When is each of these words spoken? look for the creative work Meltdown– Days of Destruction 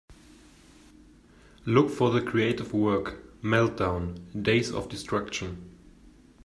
look 1.63 1.91
for 1.91 2.09
the 2.09 2.23
creative 2.23 2.73
work 2.73 3.39
Meltdown– 3.43 4.41
Days 4.43 4.71
of 4.71 4.89
Destruction 4.89 5.77